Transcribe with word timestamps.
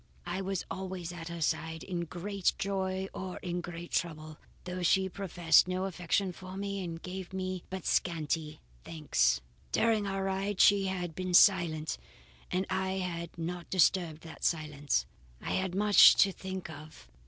I 0.25 0.41
was 0.41 0.65
always 0.71 1.11
at 1.13 1.27
her 1.27 1.41
side 1.43 1.83
in 1.83 2.05
great 2.05 2.53
joy 2.57 3.07
or 3.13 3.37
in 3.43 3.61
great 3.61 3.91
trouble, 3.91 4.39
though 4.63 4.81
she 4.81 5.07
professed 5.07 5.67
no 5.67 5.83
affection 5.85 6.31
for 6.31 6.57
me 6.57 6.83
and 6.83 6.99
gave 6.99 7.33
me 7.33 7.61
but 7.69 7.85
scanty 7.85 8.61
thanks." 8.83 9.41
"During 9.71 10.07
our 10.07 10.23
ride 10.23 10.59
she 10.59 10.87
had 10.87 11.13
been 11.13 11.35
silent 11.35 11.99
and 12.49 12.65
I 12.67 12.93
had 12.93 13.37
not 13.37 13.69
disturbed 13.69 14.21
that 14.23 14.43
silence. 14.43 15.05
I 15.39 15.51
had 15.51 15.75
much 15.75 16.15
to 16.15 16.31
think 16.31 16.67
of. 16.67 17.07